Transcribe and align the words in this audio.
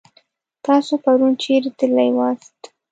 تاسو 0.65 0.93
پرون 1.03 1.31
چيرې 1.43 1.69
تللي 1.79 2.09
واست؟ 2.17 2.57